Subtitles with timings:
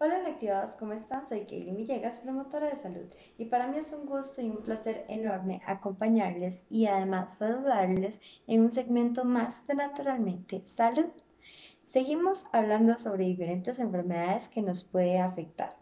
[0.00, 1.28] Hola activados, ¿cómo están?
[1.28, 5.04] Soy Kaylee Villegas, promotora de salud, y para mí es un gusto y un placer
[5.08, 11.06] enorme acompañarles y además saludarles en un segmento más de Naturalmente Salud.
[11.88, 15.74] Seguimos hablando sobre diferentes enfermedades que nos pueden afectar.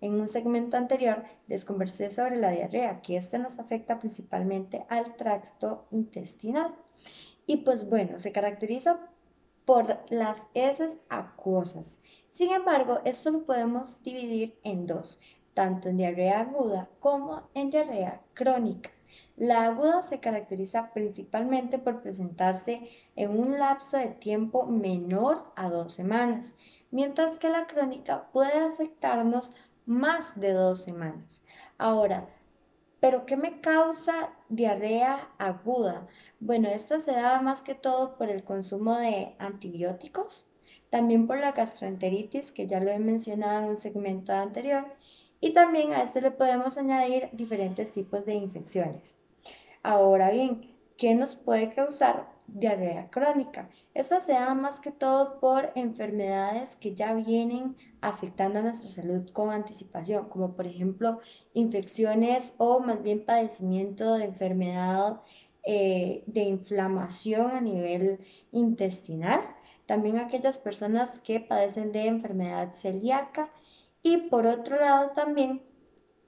[0.00, 5.14] En un segmento anterior les conversé sobre la diarrea, que esta nos afecta principalmente al
[5.14, 6.74] tracto intestinal.
[7.46, 8.98] Y pues bueno, se caracteriza
[9.64, 11.98] por las heces acuosas.
[12.32, 15.20] Sin embargo, esto lo podemos dividir en dos,
[15.54, 18.90] tanto en diarrea aguda como en diarrea crónica.
[19.36, 25.92] La aguda se caracteriza principalmente por presentarse en un lapso de tiempo menor a dos
[25.92, 26.56] semanas,
[26.90, 29.54] mientras que la crónica puede afectarnos
[29.84, 31.44] más de dos semanas.
[31.76, 32.26] Ahora,
[33.02, 36.06] ¿Pero qué me causa diarrea aguda?
[36.38, 40.46] Bueno, esta se da más que todo por el consumo de antibióticos,
[40.88, 44.84] también por la gastroenteritis, que ya lo he mencionado en un segmento anterior,
[45.40, 49.16] y también a este le podemos añadir diferentes tipos de infecciones.
[49.82, 50.71] Ahora bien,
[51.02, 53.68] ¿qué nos puede causar diarrea crónica.
[53.92, 59.28] Esta se da más que todo por enfermedades que ya vienen afectando a nuestra salud
[59.32, 61.18] con anticipación, como por ejemplo
[61.54, 65.20] infecciones o más bien padecimiento de enfermedad
[65.64, 68.20] eh, de inflamación a nivel
[68.52, 69.40] intestinal.
[69.86, 73.50] También aquellas personas que padecen de enfermedad celíaca
[74.04, 75.62] y por otro lado también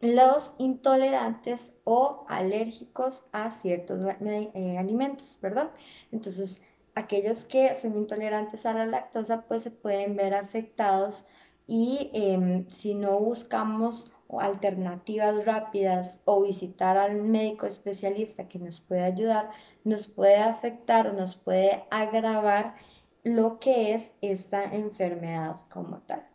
[0.00, 5.70] los intolerantes o alérgicos a ciertos eh, alimentos, ¿verdad?
[6.12, 6.62] Entonces,
[6.94, 11.26] aquellos que son intolerantes a la lactosa, pues se pueden ver afectados
[11.66, 19.02] y em, si no buscamos alternativas rápidas o visitar al médico especialista que nos puede
[19.02, 19.50] ayudar,
[19.84, 22.74] nos puede afectar o nos puede agravar
[23.22, 26.26] lo que es esta enfermedad como tal.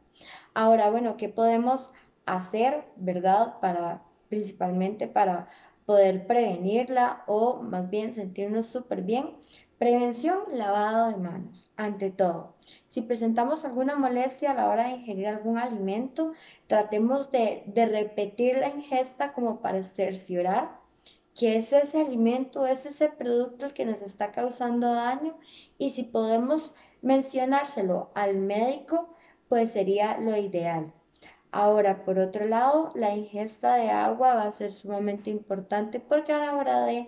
[0.54, 1.92] Ahora, bueno, ¿qué podemos
[2.36, 3.60] hacer, ¿verdad?
[3.62, 5.50] Para, principalmente para
[5.86, 9.38] poder prevenirla o más bien sentirnos súper bien.
[9.78, 12.56] Prevención, lavado de manos, ante todo.
[12.90, 16.34] Si presentamos alguna molestia a la hora de ingerir algún alimento,
[16.68, 20.80] tratemos de, de repetir la ingesta como para cerciorar
[21.40, 25.38] que es ese alimento, es ese producto el que nos está causando daño
[25.78, 29.16] y si podemos mencionárselo al médico,
[29.48, 30.94] pues sería lo ideal.
[31.52, 36.46] Ahora, por otro lado, la ingesta de agua va a ser sumamente importante porque a
[36.46, 37.08] la hora de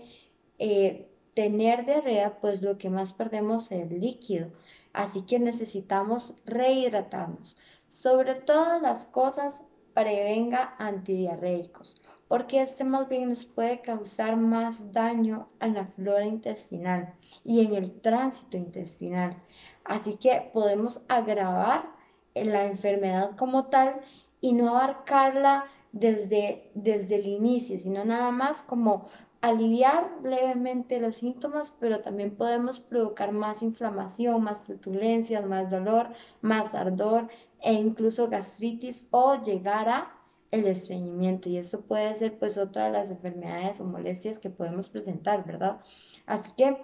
[0.58, 4.48] eh, tener diarrea, pues lo que más perdemos es el líquido.
[4.94, 7.56] Así que necesitamos rehidratarnos.
[7.88, 9.62] Sobre todas las cosas,
[9.94, 17.14] prevenga antidiarreicos, porque este más bien nos puede causar más daño a la flora intestinal
[17.44, 19.36] y en el tránsito intestinal.
[19.84, 21.86] Así que podemos agravar
[22.34, 24.02] la enfermedad como tal
[24.42, 29.08] y no abarcarla desde, desde el inicio, sino nada más como
[29.42, 36.10] aliviar levemente los síntomas, pero también podemos provocar más inflamación, más flutulencias, más dolor,
[36.42, 37.28] más ardor
[37.62, 40.16] e incluso gastritis o llegar a
[40.52, 44.90] el estreñimiento y eso puede ser pues otra de las enfermedades o molestias que podemos
[44.90, 45.80] presentar, ¿verdad?
[46.26, 46.78] Así que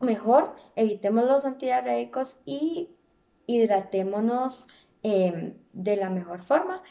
[0.00, 2.88] mejor evitemos los antidiarreicos y
[3.46, 4.68] hidratémonos
[5.02, 6.82] Em, de la mejor forma.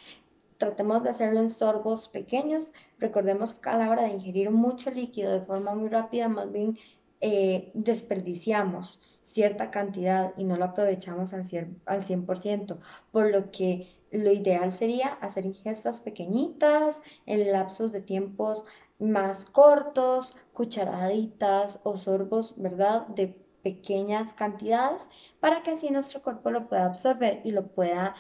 [0.57, 2.73] Tratemos de hacerlo en sorbos pequeños.
[2.99, 6.77] Recordemos que a la hora de ingerir mucho líquido de forma muy rápida, más bien
[7.21, 12.79] eh, desperdiciamos cierta cantidad y no lo aprovechamos al 100%,
[13.11, 18.65] por lo que lo ideal sería hacer ingestas pequeñitas en lapsos de tiempos
[18.99, 23.07] más cortos, cucharaditas o sorbos, ¿verdad?
[23.07, 25.07] De pequeñas cantidades
[25.39, 28.15] para que así nuestro cuerpo lo pueda absorber y lo pueda,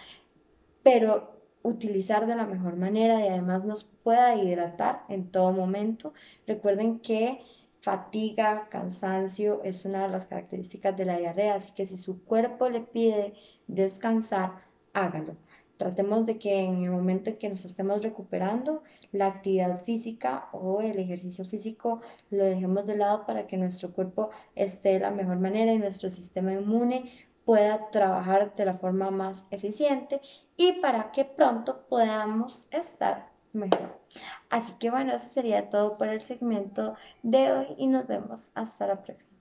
[0.83, 6.13] pero utilizar de la mejor manera y además nos pueda hidratar en todo momento.
[6.47, 7.43] Recuerden que
[7.81, 12.69] fatiga, cansancio es una de las características de la diarrea, así que si su cuerpo
[12.69, 13.33] le pide
[13.67, 14.63] descansar,
[14.93, 15.35] hágalo.
[15.81, 20.79] Tratemos de que en el momento en que nos estemos recuperando, la actividad física o
[20.81, 25.39] el ejercicio físico lo dejemos de lado para que nuestro cuerpo esté de la mejor
[25.39, 27.09] manera y nuestro sistema inmune
[27.45, 30.21] pueda trabajar de la forma más eficiente
[30.55, 33.99] y para que pronto podamos estar mejor.
[34.51, 36.93] Así que bueno, eso sería todo por el segmento
[37.23, 39.40] de hoy y nos vemos hasta la próxima.